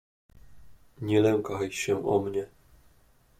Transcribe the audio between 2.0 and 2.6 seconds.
o mnie."